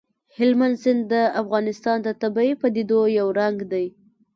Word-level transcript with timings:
هلمند 0.37 0.75
سیند 0.83 1.03
د 1.11 1.13
افغانستان 1.41 1.97
د 2.03 2.07
طبیعي 2.21 2.53
پدیدو 2.61 2.99
یو 3.19 3.27
رنګ 3.39 3.57
دی. 3.71 3.85